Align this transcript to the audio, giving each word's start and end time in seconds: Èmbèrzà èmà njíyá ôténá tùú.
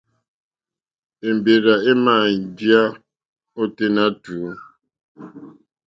Èmbèrzà 1.27 1.75
èmà 1.91 2.13
njíyá 2.41 2.81
ôténá 3.61 4.03
tùú. 4.23 4.43